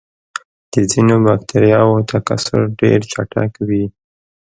[0.71, 3.85] د ځینو بکټریاوو تکثر ډېر چټک وي.